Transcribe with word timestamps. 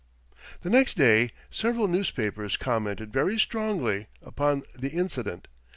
The 0.61 0.71
next 0.71 0.97
day 0.97 1.29
several 1.51 1.87
newspapers 1.87 2.57
commented 2.57 3.13
very 3.13 3.37
strongly 3.37 4.07
upon 4.23 4.63
the 4.73 4.89
incident. 4.89 5.47